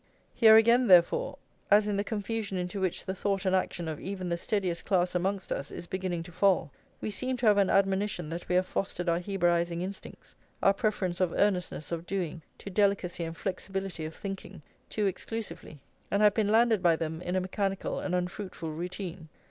[0.33, 1.37] Here again, therefore,
[1.69, 5.13] as in the confusion into which the thought and action of even the steadiest class
[5.13, 8.65] amongst us is beginning to fall, we seem to have an admonition that we have
[8.65, 10.33] fostered our Hebraising instincts,
[10.63, 16.23] our preference of earnestness of doing to delicacy and flexibility of thinking, too exclusively, and
[16.23, 19.29] have been landed by them in a mechanical and unfruitful routine.